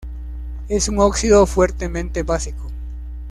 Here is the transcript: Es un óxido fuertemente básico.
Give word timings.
Es 0.67 0.89
un 0.89 0.97
óxido 0.99 1.45
fuertemente 1.45 2.23
básico. 2.23 2.71